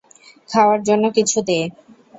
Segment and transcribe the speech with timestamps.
[0.49, 1.59] খাওয়ার জন্য কিছু দে?